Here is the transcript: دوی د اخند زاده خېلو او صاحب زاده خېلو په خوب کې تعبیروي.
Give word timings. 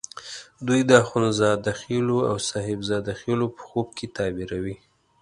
دوی 0.67 0.81
د 0.89 0.91
اخند 1.03 1.29
زاده 1.39 1.73
خېلو 1.81 2.17
او 2.29 2.35
صاحب 2.49 2.79
زاده 2.89 3.13
خېلو 3.21 3.47
په 3.55 3.61
خوب 3.67 3.87
کې 3.97 4.07
تعبیروي. 4.17 4.75